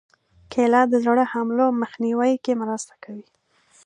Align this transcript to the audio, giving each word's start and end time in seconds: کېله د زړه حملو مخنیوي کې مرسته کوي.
کېله 0.51 0.81
د 0.91 0.93
زړه 1.05 1.23
حملو 1.31 1.67
مخنیوي 1.81 2.33
کې 2.43 2.53
مرسته 2.61 2.93
کوي. 3.03 3.25